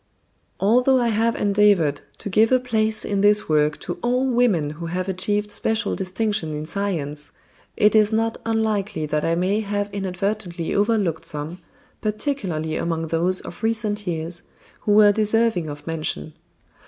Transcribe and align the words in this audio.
Although 0.59 0.99
I 0.99 1.09
have 1.09 1.35
endeavored 1.35 2.01
to 2.17 2.27
give 2.27 2.51
a 2.51 2.59
place 2.59 3.05
in 3.05 3.21
this 3.21 3.47
work 3.47 3.77
to 3.81 3.99
all 4.01 4.25
women 4.25 4.71
who 4.71 4.87
have 4.87 5.07
achieved 5.07 5.51
special 5.51 5.95
distinction 5.95 6.55
in 6.55 6.65
science, 6.65 7.33
it 7.77 7.93
is 7.93 8.11
not 8.11 8.37
unlikely 8.43 9.05
that 9.05 9.23
I 9.23 9.35
may 9.35 9.59
have 9.59 9.91
inadvertently 9.93 10.73
overlooked 10.73 11.25
some, 11.25 11.59
particularly 12.01 12.77
among 12.77 13.09
those 13.09 13.41
of 13.41 13.61
recent 13.61 14.07
years, 14.07 14.41
who 14.79 14.93
were 14.93 15.11
deserving 15.11 15.69
of 15.69 15.85
mention. 15.85 16.33